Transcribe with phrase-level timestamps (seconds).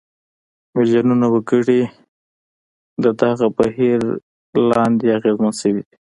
[0.73, 1.81] میلیونونه وګړي
[3.03, 3.99] د دغه بهیر
[4.69, 5.95] لاندې اغېزمن شوي دي.